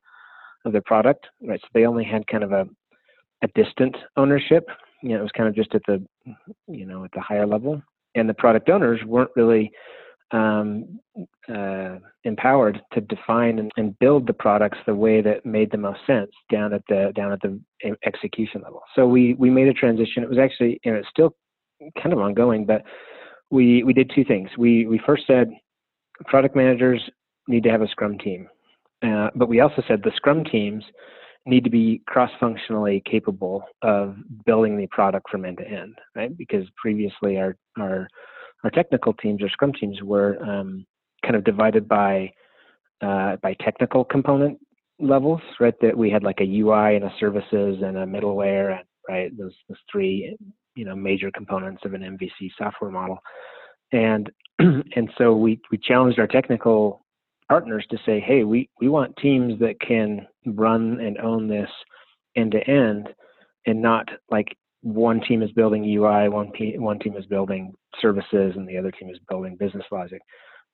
of 0.65 0.73
the 0.73 0.81
product, 0.83 1.27
right? 1.43 1.61
So 1.61 1.69
they 1.75 1.87
only 1.87 2.05
had 2.05 2.27
kind 2.27 2.45
of 2.45 2.53
a 2.53 2.67
a 3.43 3.49
distant 3.55 3.97
ownership. 4.17 4.67
You 5.03 5.11
know, 5.11 5.19
it 5.19 5.23
was 5.23 5.33
kind 5.37 5.49
of 5.49 5.55
just 5.55 5.75
at 5.75 5.83
the 5.87 6.05
you 6.67 6.87
know 6.87 7.05
at 7.05 7.13
the 7.13 7.21
higher 7.21 7.47
level, 7.47 7.83
and 8.15 8.29
the 8.29 8.35
product 8.35 8.69
owners 8.69 9.01
weren't 9.07 9.31
really 9.37 9.71
um, 10.31 10.99
uh, 11.49 11.97
empowered 12.25 12.81
to 12.93 13.01
define 13.03 13.59
and, 13.59 13.71
and, 13.77 13.97
build 13.99 14.27
the 14.27 14.33
products 14.33 14.79
the 14.87 14.95
way 14.95 15.21
that 15.21 15.45
made 15.45 15.71
the 15.71 15.77
most 15.77 16.01
sense 16.07 16.31
down 16.51 16.73
at 16.73 16.83
the 16.89 17.13
down 17.15 17.31
at 17.31 17.41
the 17.43 17.61
execution 18.05 18.63
level. 18.63 18.83
So 18.95 19.07
we 19.07 19.35
we 19.35 19.51
made 19.51 19.69
a 19.69 19.75
transition. 19.75 20.23
It 20.23 20.29
was 20.29 20.39
actually 20.39 20.81
know 20.85 20.95
it's 20.95 21.09
still 21.11 21.37
kind 22.03 22.13
of 22.13 22.19
ongoing, 22.19 22.65
but 22.65 22.83
we 23.51 23.85
we 23.85 23.93
did 23.93 24.11
two 24.15 24.25
things. 24.25 24.49
We 24.57 24.87
we 24.87 24.99
first 25.05 25.25
said 25.27 25.51
product 26.27 26.57
managers 26.57 27.03
need 27.49 27.63
to 27.65 27.71
have 27.71 27.83
a 27.83 27.89
Scrum 27.89 28.19
team, 28.19 28.49
uh, 29.03 29.31
but 29.35 29.49
we 29.49 29.61
also 29.61 29.83
said 29.87 30.03
the 30.03 30.13
Scrum 30.17 30.45
teams 30.45 30.85
need 31.47 31.65
to 31.65 31.71
be 31.71 32.01
cross-functionally 32.07 33.03
capable 33.09 33.65
of 33.83 34.17
building 34.47 34.77
the 34.77 34.87
product 34.89 35.29
from 35.31 35.45
end 35.45 35.59
to 35.59 35.69
end, 35.69 35.99
right? 36.15 36.37
Because 36.37 36.65
previously 36.77 37.39
our 37.39 37.57
our 37.79 38.09
our 38.63 38.71
technical 38.71 39.13
teams 39.13 39.43
or 39.43 39.49
Scrum 39.51 39.73
teams 39.73 40.03
were 40.03 40.43
um, 40.43 40.87
kind 41.23 41.37
of 41.37 41.45
divided 41.45 41.87
by 41.89 42.31
uh, 43.03 43.37
by 43.43 43.55
technical 43.61 44.05
component 44.05 44.59
levels, 44.99 45.41
right? 45.61 45.75
That 45.81 45.97
we 45.97 46.11
had 46.11 46.23
like 46.23 46.41
a 46.41 46.61
UI 46.61 46.97
and 46.97 47.05
a 47.05 47.13
services 47.21 47.83
and 47.83 47.99
a 47.99 48.07
middleware, 48.07 48.81
right 49.09 49.37
those 49.37 49.55
those 49.69 49.79
three 49.91 50.37
you 50.75 50.85
know 50.85 50.97
major 50.97 51.31
components 51.31 51.83
of 51.85 51.95
an 51.95 52.03
MVC 52.03 52.51
software 52.57 52.91
model, 52.91 53.19
and 53.93 54.31
and 54.59 55.11
so 55.19 55.35
we 55.35 55.61
we 55.71 55.79
challenged 55.79 56.19
our 56.19 56.27
technical 56.27 57.05
partners 57.49 57.85
to 57.91 57.99
say, 58.07 58.21
hey, 58.21 58.45
we 58.45 58.69
we 58.81 58.89
want 58.89 59.17
teams 59.17 59.59
that 59.61 59.81
can 59.81 60.27
run 60.47 61.01
and 61.01 61.19
own 61.19 61.49
this 61.49 61.71
end 62.37 62.53
to 62.53 62.71
end, 62.71 63.09
and 63.67 63.81
not 63.81 64.09
like 64.31 64.57
one 64.83 65.21
team 65.21 65.43
is 65.43 65.51
building 65.53 65.85
UI, 65.85 66.29
one 66.29 66.51
P, 66.53 66.79
one 66.79 66.99
team 66.99 67.17
is 67.17 67.27
building 67.27 67.73
services, 68.01 68.53
and 68.57 68.69
the 68.69 68.77
other 68.77 68.91
team 68.91 69.09
is 69.11 69.19
building 69.29 69.57
business 69.57 69.85
logic. 69.91 70.21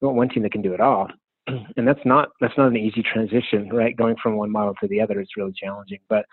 We 0.01 0.07
want 0.07 0.17
one 0.17 0.29
team 0.29 0.43
that 0.43 0.53
can 0.53 0.63
do 0.63 0.75
it 0.75 0.81
all, 0.81 1.09
and 1.47 1.87
that's 1.87 2.05
not 2.05 2.29
that's 2.41 2.57
not 2.59 2.69
an 2.69 2.77
easy 2.77 3.03
transition, 3.03 3.71
right? 3.73 3.97
Going 3.97 4.17
from 4.23 4.37
one 4.37 4.51
model 4.51 4.75
to 4.81 4.89
the 4.89 5.01
other 5.01 5.21
is 5.21 5.29
really 5.37 5.55
challenging, 5.59 6.01
but 6.09 6.25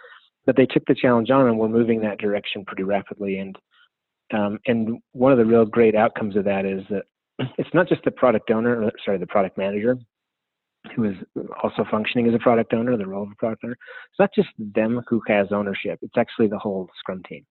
but 0.45 0.55
they 0.55 0.65
took 0.65 0.85
the 0.87 0.95
challenge 0.95 1.29
on, 1.29 1.47
and 1.47 1.59
we're 1.59 1.67
moving 1.67 2.01
that 2.01 2.19
direction 2.19 2.63
pretty 2.65 2.83
rapidly. 2.83 3.39
And 3.39 3.55
um, 4.33 4.59
and 4.65 4.99
one 5.13 5.31
of 5.31 5.37
the 5.37 5.45
real 5.45 5.65
great 5.65 5.95
outcomes 5.95 6.35
of 6.35 6.43
that 6.45 6.65
is 6.65 6.83
that 6.89 7.03
it's 7.57 7.73
not 7.73 7.87
just 7.87 8.03
the 8.03 8.11
product 8.11 8.49
owner, 8.51 8.83
or, 8.83 8.91
sorry, 9.05 9.17
the 9.17 9.27
product 9.27 9.57
manager, 9.57 9.97
who 10.95 11.05
is 11.05 11.15
also 11.63 11.85
functioning 11.89 12.27
as 12.27 12.33
a 12.33 12.39
product 12.39 12.73
owner, 12.73 12.97
the 12.97 13.05
role 13.05 13.23
of 13.23 13.31
a 13.31 13.35
product 13.35 13.63
owner. 13.63 13.77
It's 14.09 14.19
not 14.19 14.31
just 14.33 14.49
them 14.57 15.01
who 15.07 15.21
has 15.27 15.47
ownership; 15.51 15.99
it's 16.01 16.17
actually 16.17 16.47
the 16.47 16.57
whole 16.57 16.89
Scrum 16.99 17.21
team. 17.23 17.45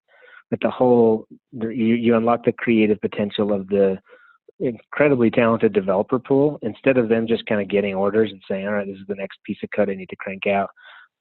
But 0.51 0.61
the 0.61 0.71
whole 0.71 1.27
you, 1.53 1.71
you 1.71 2.17
unlock 2.17 2.45
the 2.45 2.53
creative 2.53 3.01
potential 3.01 3.53
of 3.53 3.69
the 3.69 3.99
incredibly 4.61 5.31
talented 5.31 5.73
developer 5.73 6.19
pool. 6.19 6.59
Instead 6.63 6.99
of 6.99 7.09
them 7.09 7.27
just 7.27 7.47
kind 7.47 7.61
of 7.61 7.69
getting 7.69 7.95
orders 7.95 8.31
and 8.31 8.41
saying 8.49 8.67
all 8.67 8.75
right 8.75 8.87
this 8.87 8.97
is 8.97 9.07
the 9.07 9.15
next 9.15 9.39
piece 9.45 9.59
of 9.63 9.69
code 9.75 9.91
i 9.91 9.95
need 9.95 10.09
to 10.09 10.17
crank 10.17 10.47
out. 10.47 10.71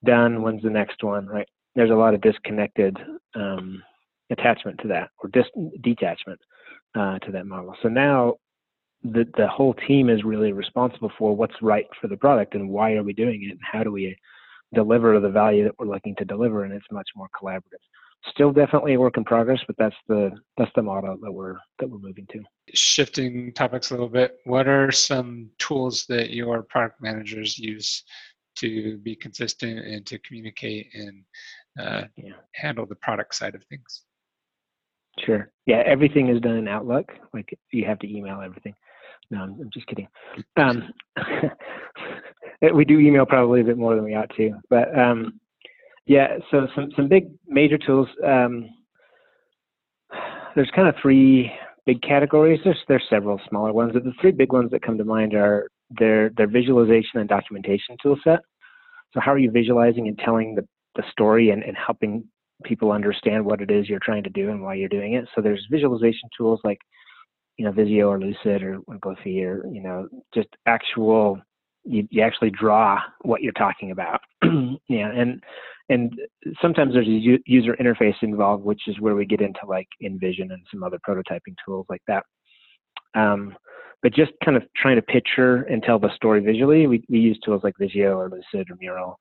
Done. 0.06 0.42
When's 0.42 0.62
the 0.62 0.70
next 0.70 1.04
one? 1.04 1.26
Right? 1.26 1.48
There's 1.76 1.92
a 1.92 1.96
lot 1.96 2.14
of 2.14 2.22
disconnected 2.22 2.98
um, 3.36 3.82
attachment 4.32 4.80
to 4.82 4.88
that 4.88 5.10
or 5.20 5.30
dis- 5.30 5.46
detachment 5.82 6.40
uh, 6.96 7.20
to 7.20 7.32
that 7.32 7.46
model 7.46 7.76
so 7.82 7.90
now 7.90 8.36
the, 9.04 9.26
the 9.38 9.48
whole 9.48 9.74
team 9.88 10.10
is 10.10 10.24
really 10.24 10.52
responsible 10.52 11.12
for 11.18 11.36
what's 11.36 11.62
right 11.62 11.86
for 12.02 12.08
the 12.08 12.18
product 12.18 12.56
and 12.56 12.68
why 12.70 12.94
are 12.94 13.04
we 13.04 13.14
doing 13.14 13.44
it 13.44 13.52
and 13.52 13.60
how 13.62 13.84
do 13.84 13.92
we 13.92 14.16
deliver 14.74 15.20
the 15.20 15.30
value 15.30 15.64
that 15.64 15.74
we're 15.78 15.86
looking 15.86 16.16
to 16.16 16.26
deliver 16.26 16.64
and 16.64 16.74
it's 16.74 16.86
much 16.92 17.08
more 17.16 17.28
collaborative 17.40 17.84
still 18.30 18.52
definitely 18.52 18.94
a 18.94 19.00
work 19.00 19.18
in 19.18 19.24
progress, 19.24 19.60
but 19.68 19.76
that's 19.78 19.96
the 20.08 20.32
that's 20.58 20.72
the 20.76 20.82
model 20.82 21.18
that 21.22 21.32
we're 21.32 21.58
that 21.80 21.90
we're 21.90 22.00
moving 22.00 22.28
to. 22.32 22.44
Shifting 22.74 23.54
topics 23.54 23.92
a 23.92 23.94
little 23.94 24.10
bit, 24.10 24.38
what 24.46 24.68
are 24.68 24.92
some 24.92 25.50
tools 25.58 26.06
that 26.10 26.32
your 26.32 26.64
product 26.64 27.02
managers 27.02 27.58
use 27.58 28.04
to 28.58 28.98
be 29.00 29.16
consistent 29.16 29.80
and 29.80 30.06
to 30.06 30.18
communicate 30.20 30.90
and 30.94 31.24
uh, 31.80 32.04
yeah. 32.16 32.34
handle 32.54 32.86
the 32.86 32.96
product 32.96 33.36
side 33.36 33.56
of 33.56 33.64
things? 33.66 34.04
Sure. 35.20 35.50
Yeah, 35.66 35.82
everything 35.86 36.30
is 36.30 36.42
done 36.42 36.58
in 36.58 36.68
Outlook. 36.68 37.12
Like 37.34 37.58
you 37.72 37.86
have 37.86 38.00
to 38.00 38.08
email 38.08 38.42
everything. 38.42 38.74
No, 39.32 39.40
I'm, 39.40 39.58
I'm 39.60 39.70
just 39.74 39.88
kidding. 39.88 40.08
Um, 40.58 40.92
we 42.76 42.86
do 42.86 43.00
email 43.00 43.26
probably 43.26 43.62
a 43.62 43.66
bit 43.66 43.78
more 43.78 43.96
than 43.96 44.04
we 44.04 44.14
ought 44.14 44.32
to, 44.38 44.52
but 44.70 44.98
um, 44.98 45.40
yeah, 46.06 46.38
so 46.52 46.68
some 46.76 46.92
some 46.96 47.08
big 47.08 47.30
major 47.48 47.78
tools. 47.78 48.08
Um, 48.24 48.70
there's 50.56 50.72
kind 50.76 50.88
of 50.88 50.96
three 51.02 51.52
big 51.86 52.02
categories. 52.02 52.60
There's 52.64 52.78
there's 52.88 53.04
several 53.10 53.40
smaller 53.50 53.74
ones, 53.74 53.94
but 53.94 54.04
the 54.04 54.14
three 54.22 54.32
big 54.32 54.54
ones 54.54 54.72
that 54.72 54.84
come 54.84 54.98
to 54.98 55.06
mind 55.06 55.34
are 55.34 55.70
their 55.90 56.30
their 56.38 56.48
visualization 56.48 57.20
and 57.20 57.30
documentation 57.30 57.98
tool 58.02 58.18
set. 58.24 58.40
So 59.14 59.20
how 59.20 59.34
are 59.34 59.40
you 59.40 59.50
visualizing 59.50 60.08
and 60.08 60.18
telling 60.20 60.56
the, 60.56 60.68
the 60.96 61.04
story 61.12 61.50
and, 61.50 61.64
and 61.64 61.76
helping 61.78 62.26
people 62.64 62.92
understand 62.92 63.46
what 63.46 63.62
it 63.62 63.70
is 63.70 63.90
you're 63.90 64.00
trying 64.00 64.24
to 64.24 64.30
do 64.30 64.50
and 64.50 64.62
why 64.62 64.76
you're 64.76 64.90
doing 64.90 65.14
it? 65.14 65.28
So 65.36 65.42
there's 65.42 65.66
visualization 65.70 66.30
tools 66.38 66.60
like 66.64 66.80
you 67.58 67.66
know 67.66 67.72
Visio 67.72 68.10
or 68.10 68.20
Lucid 68.20 68.64
or 68.64 68.80
Gliffy 68.90 69.44
or 69.44 69.66
you 69.68 69.82
know 69.82 70.08
just 70.34 70.50
actual 70.66 71.40
you, 71.86 72.08
you 72.10 72.22
actually 72.24 72.50
draw 72.50 73.00
what 73.22 73.42
you're 73.42 73.54
talking 73.54 73.92
about. 73.92 74.20
yeah, 74.90 75.12
and 75.12 75.42
and 75.90 76.14
sometimes 76.62 76.94
there's 76.94 77.08
a 77.08 77.40
user 77.46 77.76
interface 77.80 78.16
involved, 78.22 78.64
which 78.64 78.82
is 78.88 79.00
where 79.00 79.16
we 79.16 79.26
get 79.26 79.42
into 79.42 79.60
like 79.68 79.88
InVision 80.04 80.52
and 80.52 80.66
some 80.72 80.84
other 80.84 81.00
prototyping 81.08 81.56
tools 81.64 81.86
like 81.90 82.02
that. 82.08 82.24
Um, 83.14 83.56
but 84.02 84.14
just 84.14 84.32
kind 84.44 84.58
of 84.58 84.64
trying 84.76 84.98
to 84.98 85.02
picture 85.02 85.64
and 85.64 85.82
tell 85.82 86.00
the 86.00 86.14
story 86.16 86.42
visually, 86.42 86.86
we, 86.88 87.04
we 87.10 87.20
use 87.20 87.40
tools 87.44 87.62
like 87.64 87.76
Visio 87.80 88.18
or 88.18 88.30
Lucid 88.30 88.70
or 88.70 88.76
Mural, 88.80 89.18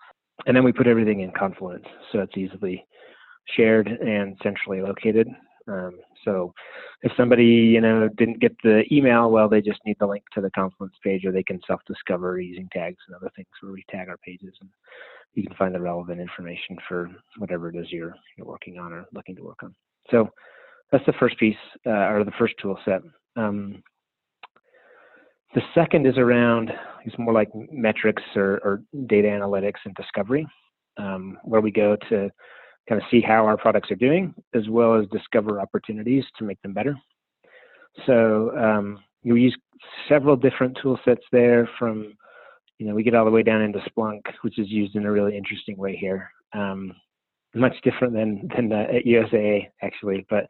and 0.46 0.56
then 0.56 0.64
we 0.64 0.72
put 0.72 0.86
everything 0.86 1.20
in 1.20 1.30
Confluence, 1.30 1.86
so 2.12 2.20
it's 2.20 2.36
easily 2.36 2.84
shared 3.56 3.88
and 3.88 4.36
centrally 4.42 4.80
located. 4.80 5.28
Um, 5.66 5.98
so 6.24 6.52
if 7.02 7.12
somebody 7.16 7.44
you 7.44 7.80
know 7.80 8.08
didn't 8.16 8.40
get 8.40 8.54
the 8.62 8.82
email, 8.92 9.30
well, 9.30 9.48
they 9.48 9.60
just 9.60 9.80
need 9.86 9.96
the 9.98 10.06
link 10.06 10.24
to 10.34 10.40
the 10.40 10.50
Confluence 10.50 10.94
page, 11.02 11.24
or 11.24 11.32
they 11.32 11.42
can 11.42 11.60
self-discover 11.66 12.40
using 12.40 12.68
tags 12.72 12.98
and 13.06 13.16
other 13.16 13.30
things 13.34 13.48
where 13.60 13.72
we 13.72 13.84
tag 13.90 14.08
our 14.08 14.18
pages, 14.18 14.54
and 14.60 14.70
you 15.34 15.42
can 15.42 15.56
find 15.56 15.74
the 15.74 15.80
relevant 15.80 16.20
information 16.20 16.76
for 16.88 17.10
whatever 17.38 17.70
it 17.70 17.76
is 17.76 17.90
you're 17.90 18.14
you're 18.36 18.46
working 18.46 18.78
on 18.78 18.92
or 18.92 19.06
looking 19.12 19.36
to 19.36 19.42
work 19.42 19.62
on. 19.62 19.74
So 20.10 20.28
that's 20.92 21.06
the 21.06 21.14
first 21.18 21.38
piece 21.38 21.56
uh, 21.86 21.90
or 21.90 22.24
the 22.24 22.32
first 22.38 22.54
tool 22.60 22.78
set. 22.84 23.00
Um, 23.36 23.82
the 25.54 25.62
second 25.74 26.06
is 26.06 26.18
around 26.18 26.70
it's 27.04 27.18
more 27.18 27.32
like 27.32 27.48
metrics 27.70 28.22
or, 28.34 28.60
or 28.64 28.82
data 29.06 29.28
analytics 29.28 29.80
and 29.84 29.94
discovery, 29.94 30.46
um, 30.96 31.38
where 31.44 31.60
we 31.60 31.70
go 31.70 31.96
to 32.08 32.30
kind 32.88 33.00
of 33.00 33.06
see 33.10 33.20
how 33.20 33.46
our 33.46 33.56
products 33.56 33.90
are 33.90 33.96
doing, 33.96 34.34
as 34.54 34.68
well 34.68 34.94
as 34.94 35.06
discover 35.08 35.60
opportunities 35.60 36.24
to 36.38 36.44
make 36.44 36.60
them 36.62 36.74
better. 36.74 36.94
So 38.06 38.56
um, 38.56 38.98
you 39.22 39.36
use 39.36 39.56
several 40.08 40.36
different 40.36 40.78
tool 40.82 40.98
sets 41.04 41.22
there 41.32 41.68
from, 41.78 42.14
you 42.78 42.86
know, 42.86 42.94
we 42.94 43.02
get 43.02 43.14
all 43.14 43.24
the 43.24 43.30
way 43.30 43.42
down 43.42 43.62
into 43.62 43.80
Splunk, 43.90 44.22
which 44.42 44.58
is 44.58 44.68
used 44.68 44.96
in 44.96 45.06
a 45.06 45.12
really 45.12 45.36
interesting 45.36 45.76
way 45.76 45.96
here. 45.96 46.30
Um, 46.52 46.92
much 47.54 47.74
different 47.82 48.12
than 48.12 48.48
than 48.54 48.72
at 48.72 49.04
USAA 49.04 49.68
actually, 49.82 50.26
but 50.28 50.48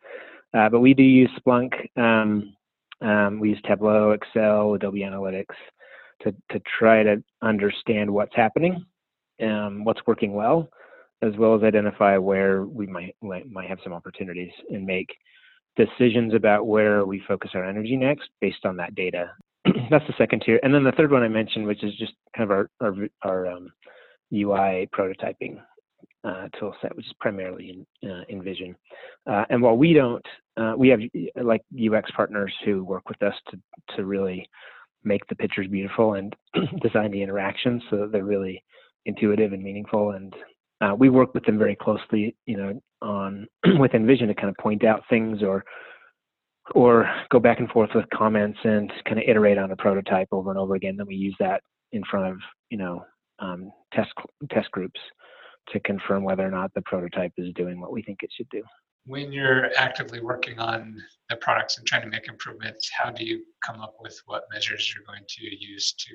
uh, 0.55 0.69
but 0.69 0.81
we 0.81 0.95
do 0.95 1.03
use 1.03 1.31
Splunk. 1.39 1.73
Um, 1.99 2.55
um, 3.03 3.41
we 3.41 3.51
use 3.51 3.61
Tableau, 3.67 4.13
Excel, 4.13 4.75
Adobe 4.75 5.01
Analytics 5.01 5.55
to 6.23 6.35
to 6.51 6.61
try 6.79 7.03
to 7.03 7.23
understand 7.43 8.11
what's 8.11 8.35
happening, 8.35 8.85
um, 9.43 9.85
what's 9.85 10.01
working 10.07 10.33
well, 10.33 10.69
as 11.25 11.37
well 11.39 11.55
as 11.55 11.63
identify 11.63 12.17
where 12.19 12.65
we 12.65 12.87
might 12.87 13.15
might 13.23 13.69
have 13.69 13.79
some 13.83 13.93
opportunities 13.93 14.53
and 14.71 14.85
make 14.85 15.09
decisions 15.77 16.35
about 16.35 16.67
where 16.67 17.05
we 17.05 17.23
focus 17.27 17.51
our 17.55 17.65
energy 17.65 17.97
next 17.97 18.29
based 18.41 18.65
on 18.65 18.77
that 18.77 18.95
data. 18.95 19.33
That's 19.91 20.07
the 20.07 20.15
second 20.19 20.43
tier, 20.45 20.61
and 20.63 20.75
then 20.75 20.85
the 20.85 20.93
third 20.93 21.11
one 21.11 21.23
I 21.23 21.29
mentioned, 21.29 21.67
which 21.67 21.83
is 21.83 21.95
just 21.97 22.13
kind 22.37 22.51
of 22.51 22.57
our 22.57 22.71
our, 22.81 22.95
our 23.23 23.47
um, 23.47 23.73
UI 24.33 24.89
prototyping 24.95 25.61
uh, 26.25 26.49
tool 26.59 26.75
set, 26.83 26.95
which 26.97 27.07
is 27.07 27.13
primarily 27.21 27.85
in 28.03 28.11
uh, 28.11 28.25
InVision. 28.31 28.75
Uh, 29.27 29.45
and 29.51 29.63
while 29.63 29.77
we 29.77 29.93
don't, 29.93 30.25
uh, 30.57 30.75
we 30.77 30.89
have 30.89 31.01
like 31.43 31.63
UX 31.75 32.11
partners 32.13 32.53
who 32.65 32.85
work 32.85 33.09
with 33.09 33.23
us 33.23 33.35
to 33.51 33.59
to 33.97 34.05
really 34.05 34.49
make 35.05 35.27
the 35.29 35.37
pictures 35.37 35.67
beautiful 35.69 36.15
and 36.15 36.35
design 36.83 37.11
the 37.11 37.23
interactions 37.23 37.83
so 37.91 37.97
that 37.97 38.13
they're 38.13 38.25
really 38.25 38.63
intuitive 39.07 39.53
and 39.53 39.63
meaningful 39.63 40.13
and 40.13 40.35
uh, 40.85 40.95
we 40.95 41.09
work 41.09 41.33
with 41.35 41.45
them 41.45 41.59
very 41.59 41.77
closely, 41.77 42.37
you 42.47 42.57
know, 42.57 42.81
on 43.01 43.47
with 43.79 43.93
InVision 43.93 44.27
to 44.27 44.35
kind 44.35 44.49
of 44.49 44.57
point 44.57 44.85
out 44.85 45.03
things 45.09 45.43
or 45.43 45.65
or 46.75 47.11
go 47.31 47.39
back 47.39 47.59
and 47.59 47.69
forth 47.71 47.91
with 47.95 48.09
comments 48.13 48.59
and 48.65 48.91
kind 49.07 49.19
of 49.19 49.25
iterate 49.29 49.59
on 49.59 49.71
a 49.71 49.77
prototype 49.77 50.29
over 50.33 50.51
and 50.51 50.59
over 50.59 50.75
again. 50.75 50.97
Then 50.97 51.07
we 51.07 51.15
use 51.15 51.37
that 51.41 51.61
in 51.93 52.03
front 52.11 52.33
of 52.33 52.39
you 52.71 52.79
know 52.79 53.05
um, 53.39 53.71
test 53.93 54.11
test 54.51 54.71
groups 54.73 55.01
to 55.71 55.81
confirm 55.81 56.25
whether 56.25 56.47
or 56.47 56.51
not 56.51 56.73
the 56.75 56.83
prototype 56.83 57.33
is 57.39 57.53
doing 57.55 57.81
what 57.81 57.93
we 57.93 58.03
think 58.03 58.19
it 58.23 58.31
should 58.37 58.49
do. 58.51 58.63
when 59.07 59.33
you're 59.33 59.71
actively 59.77 60.21
working 60.21 60.59
on 60.59 60.97
the 61.31 61.37
products 61.37 61.79
and 61.79 61.87
trying 61.87 62.03
to 62.03 62.09
make 62.09 62.29
improvements, 62.29 62.91
how 62.99 63.11
do 63.11 63.25
you 63.25 63.43
come 63.65 63.81
up 63.81 63.95
with 64.01 64.19
what 64.27 64.45
measures 64.53 64.93
you're 64.95 65.05
going 65.05 65.25
to 65.29 65.45
use 65.45 65.93
to 65.93 66.15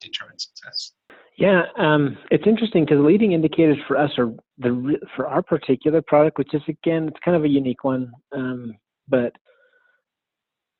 determine 0.00 0.38
success? 0.38 0.92
Yeah, 1.36 1.62
um, 1.78 2.18
it's 2.30 2.46
interesting 2.46 2.84
because 2.84 2.98
leading 3.00 3.32
indicators 3.32 3.78
for 3.88 3.96
us 3.96 4.10
are 4.18 4.32
the 4.58 4.98
for 5.16 5.26
our 5.26 5.42
particular 5.42 6.02
product, 6.02 6.38
which 6.38 6.52
is 6.52 6.62
again 6.68 7.08
it's 7.08 7.20
kind 7.24 7.36
of 7.36 7.44
a 7.44 7.48
unique 7.48 7.82
one, 7.82 8.12
um, 8.32 8.74
but 9.08 9.32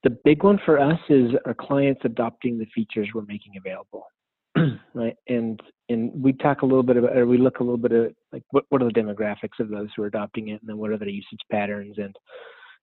the 0.02 0.10
big 0.24 0.42
one 0.42 0.58
for 0.64 0.78
us 0.78 0.98
is 1.08 1.30
our 1.46 1.54
clients 1.54 2.00
adopting 2.04 2.58
the 2.58 2.66
features 2.74 3.08
we're 3.14 3.22
making 3.22 3.52
available, 3.58 4.06
right? 4.94 5.16
And 5.28 5.60
and 5.88 6.10
we 6.22 6.32
talk 6.32 6.62
a 6.62 6.66
little 6.66 6.82
bit 6.82 6.96
about, 6.96 7.16
or 7.16 7.26
we 7.26 7.38
look 7.38 7.60
a 7.60 7.62
little 7.62 7.78
bit 7.78 7.92
at 7.92 8.12
like 8.32 8.42
what 8.50 8.64
what 8.68 8.82
are 8.82 8.86
the 8.86 9.00
demographics 9.00 9.60
of 9.60 9.68
those 9.68 9.88
who 9.96 10.02
are 10.02 10.08
adopting 10.08 10.48
it, 10.48 10.60
and 10.60 10.68
then 10.68 10.78
what 10.78 10.90
are 10.90 10.98
their 10.98 11.08
usage 11.08 11.40
patterns, 11.50 11.96
and 11.98 12.14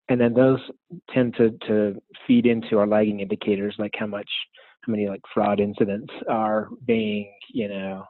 and 0.10 0.20
then 0.20 0.34
those 0.34 0.60
tend 1.14 1.36
to 1.36 1.52
to 1.68 2.02
feed 2.26 2.46
into 2.46 2.78
our 2.78 2.88
lagging 2.88 3.20
indicators 3.20 3.76
like 3.78 3.94
how 3.98 4.08
much 4.08 4.30
how 4.88 4.92
many 4.92 5.08
like 5.08 5.22
fraud 5.34 5.60
incidents 5.60 6.12
are 6.30 6.70
being 6.86 7.32
you 7.54 7.68
know 7.68 8.04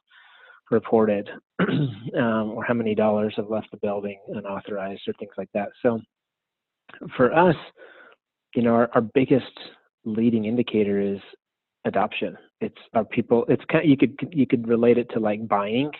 reported 0.69 1.29
um, 1.59 2.51
or 2.51 2.63
how 2.63 2.73
many 2.73 2.93
dollars 2.93 3.33
have 3.37 3.49
left 3.49 3.67
the 3.71 3.77
building 3.77 4.19
unauthorized 4.29 5.01
or 5.07 5.13
things 5.13 5.31
like 5.37 5.49
that. 5.53 5.69
So 5.81 5.99
for 7.15 7.33
us 7.33 7.55
you 8.55 8.61
know 8.61 8.73
our, 8.73 8.89
our 8.93 9.01
biggest 9.01 9.45
leading 10.05 10.45
indicator 10.45 10.99
is 11.01 11.19
adoption. 11.85 12.37
It's 12.61 12.77
our 12.93 13.05
people 13.05 13.45
it's 13.49 13.63
kind 13.71 13.83
of, 13.83 13.89
you 13.89 13.97
could 13.97 14.15
you 14.31 14.47
could 14.47 14.67
relate 14.67 14.97
it 14.97 15.09
to 15.13 15.19
like 15.19 15.47
buying. 15.47 15.91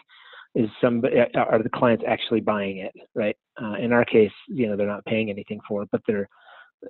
Is 0.55 0.69
somebody 0.81 1.17
are 1.36 1.62
the 1.62 1.69
clients 1.69 2.03
actually 2.07 2.41
buying 2.41 2.77
it 2.77 2.93
right? 3.15 3.36
Uh, 3.62 3.74
in 3.74 3.91
our 3.91 4.05
case 4.05 4.31
you 4.48 4.67
know 4.67 4.75
they're 4.75 4.88
not 4.88 5.05
paying 5.05 5.29
anything 5.29 5.60
for 5.67 5.84
it 5.84 5.89
but 5.91 6.01
they're 6.07 6.29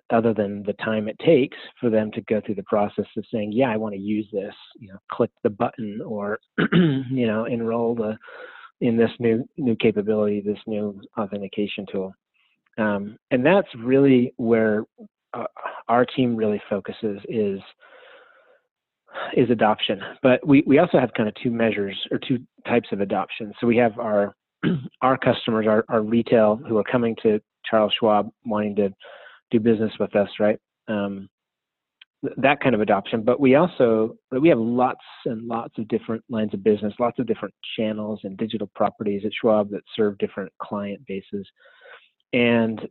other 0.10 0.34
than 0.34 0.63
the 0.63 0.74
time 0.74 1.08
it 1.08 1.17
takes 1.20 1.58
for 1.79 1.89
them 1.89 2.12
to 2.12 2.22
go 2.22 2.41
through 2.46 2.56
the 2.56 2.63
process 2.63 3.06
of 3.15 3.24
saying, 3.34 3.51
yeah, 3.51 3.70
I 3.70 3.77
want 3.77 3.96
to 3.96 4.01
use 4.01 4.27
this, 4.32 4.53
you 4.77 4.89
know, 4.89 4.98
click 5.12 5.32
the 5.44 5.50
button 5.50 6.01
or, 6.06 6.39
you 6.74 7.27
know, 7.27 7.46
enroll 7.46 7.96
the, 7.96 8.17
in 8.82 8.98
this 8.98 9.12
new 9.20 9.48
new 9.58 9.75
capability, 9.75 10.41
this 10.41 10.60
new 10.67 11.00
authentication 11.17 11.86
tool. 11.91 12.13
Um, 12.77 13.17
and 13.32 13.46
that's 13.46 13.67
really 13.75 14.34
where 14.38 14.84
uh, 15.34 15.46
our 15.88 16.06
team 16.06 16.36
really 16.36 16.62
focuses 16.70 17.20
is 17.27 17.60
is 19.36 19.50
adoption. 19.50 20.00
But 20.22 20.46
we, 20.46 20.63
we 20.67 20.77
also 20.77 21.00
have 21.00 21.12
kind 21.15 21.27
of 21.27 21.36
two 21.41 21.50
measures 21.50 21.98
or 22.12 22.20
two 22.20 22.39
types 22.67 22.89
of 22.91 23.01
adoption. 23.01 23.51
So 23.60 23.65
we 23.65 23.77
have 23.77 23.98
our 23.98 24.36
our 25.01 25.17
customers, 25.17 25.65
our, 25.67 25.86
our 25.89 26.01
retail 26.01 26.60
who 26.67 26.77
are 26.77 26.84
coming 26.84 27.15
to 27.24 27.39
Charles 27.70 27.94
Schwab 28.00 28.29
wanting 28.46 28.75
to 28.77 28.89
do 29.51 29.60
business 29.60 29.94
with 30.00 30.16
us, 30.16 30.30
right? 30.39 30.60
Um, 30.88 31.30
that 32.38 32.60
kind 32.62 32.74
of 32.74 32.82
adoption. 32.82 33.22
But 33.22 33.39
we 33.39 33.56
also 33.56 34.16
we 34.32 34.50
have 34.50 34.60
lots 34.60 35.04
and 35.25 35.48
lots 35.48 35.77
of 35.77 35.88
different 35.88 36.24
lines 36.30 36.54
of 36.54 36.63
business, 36.63 36.94
lots 37.00 37.20
of 37.20 37.27
different 37.27 37.54
channels 37.77 38.22
and 38.24 38.38
digital 38.38 38.70
properties 38.75 39.24
at 39.25 39.32
Schwab 39.39 39.70
that 39.72 39.84
serve 39.96 40.18
different 40.18 40.51
client 40.62 41.01
bases. 41.08 41.48
And 42.34 42.88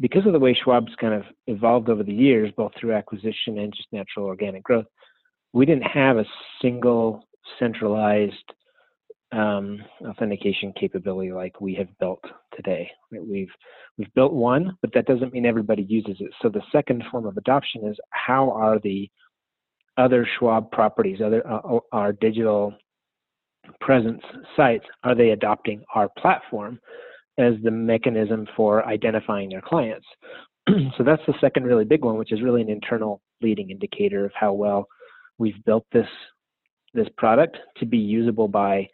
because 0.00 0.26
of 0.26 0.32
the 0.32 0.38
way 0.38 0.54
Schwab's 0.54 0.94
kind 1.00 1.14
of 1.14 1.22
evolved 1.46 1.88
over 1.88 2.02
the 2.02 2.12
years, 2.12 2.52
both 2.56 2.72
through 2.78 2.94
acquisition 2.94 3.58
and 3.58 3.72
just 3.72 3.88
natural 3.92 4.26
organic 4.26 4.62
growth, 4.62 4.86
we 5.52 5.66
didn't 5.66 5.86
have 5.86 6.16
a 6.16 6.26
single 6.60 7.28
centralized 7.58 8.34
um, 9.32 9.82
authentication 10.06 10.72
capability 10.78 11.32
like 11.32 11.60
we 11.60 11.74
have 11.74 11.88
built 11.98 12.22
today. 12.54 12.90
We've 13.10 13.50
we've 13.96 14.12
built 14.14 14.32
one, 14.32 14.76
but 14.80 14.92
that 14.94 15.06
doesn't 15.06 15.32
mean 15.32 15.44
everybody 15.44 15.82
uses 15.82 16.16
it. 16.20 16.30
So 16.40 16.48
the 16.48 16.62
second 16.72 17.04
form 17.10 17.26
of 17.26 17.36
adoption 17.36 17.86
is 17.86 17.96
how 18.10 18.50
are 18.50 18.78
the 18.78 19.10
other 19.98 20.26
Schwab 20.38 20.70
properties, 20.70 21.20
other 21.20 21.46
uh, 21.46 21.78
our 21.92 22.12
digital 22.12 22.74
presence 23.80 24.22
sites, 24.56 24.84
are 25.04 25.14
they 25.14 25.30
adopting 25.30 25.82
our 25.94 26.08
platform 26.18 26.78
as 27.38 27.54
the 27.62 27.70
mechanism 27.70 28.46
for 28.56 28.86
identifying 28.86 29.50
their 29.50 29.60
clients? 29.60 30.06
so 30.68 31.04
that's 31.04 31.22
the 31.26 31.34
second 31.40 31.64
really 31.64 31.84
big 31.84 32.04
one, 32.04 32.16
which 32.16 32.32
is 32.32 32.42
really 32.42 32.62
an 32.62 32.70
internal 32.70 33.20
leading 33.42 33.70
indicator 33.70 34.24
of 34.24 34.32
how 34.34 34.52
well 34.52 34.86
we've 35.38 35.62
built 35.64 35.84
this 35.92 36.08
this 36.94 37.08
product 37.18 37.58
to 37.76 37.84
be 37.84 37.98
usable 37.98 38.48
by 38.48 38.88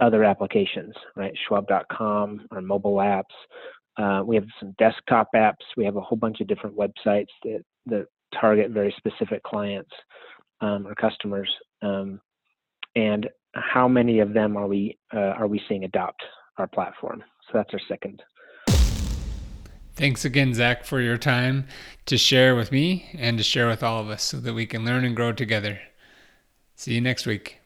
other 0.00 0.24
applications, 0.24 0.94
right? 1.16 1.32
Schwab.com, 1.46 2.46
our 2.50 2.60
mobile 2.60 2.96
apps. 2.96 3.24
Uh, 3.96 4.22
we 4.24 4.34
have 4.34 4.46
some 4.58 4.74
desktop 4.78 5.28
apps. 5.34 5.64
We 5.76 5.84
have 5.84 5.96
a 5.96 6.00
whole 6.00 6.18
bunch 6.18 6.40
of 6.40 6.46
different 6.46 6.76
websites 6.76 7.28
that, 7.44 7.62
that 7.86 8.06
target 8.38 8.70
very 8.70 8.94
specific 8.96 9.42
clients 9.42 9.90
um, 10.60 10.86
or 10.86 10.94
customers. 10.94 11.50
Um, 11.82 12.20
and 12.96 13.28
how 13.54 13.88
many 13.88 14.20
of 14.20 14.32
them 14.32 14.56
are 14.56 14.66
we 14.66 14.96
uh, 15.14 15.18
are 15.18 15.46
we 15.46 15.60
seeing 15.68 15.84
adopt 15.84 16.22
our 16.58 16.66
platform? 16.66 17.22
So 17.46 17.50
that's 17.54 17.72
our 17.72 17.80
second. 17.88 18.22
Thanks 19.94 20.24
again, 20.24 20.54
Zak, 20.54 20.84
for 20.84 21.00
your 21.00 21.18
time 21.18 21.66
to 22.06 22.16
share 22.16 22.54
with 22.56 22.72
me 22.72 23.10
and 23.18 23.36
to 23.36 23.44
share 23.44 23.68
with 23.68 23.82
all 23.82 24.00
of 24.00 24.08
us 24.08 24.22
so 24.22 24.38
that 24.38 24.54
we 24.54 24.66
can 24.66 24.84
learn 24.84 25.04
and 25.04 25.14
grow 25.14 25.32
together. 25.32 25.80
See 26.74 26.94
you 26.94 27.00
next 27.00 27.26
week. 27.26 27.60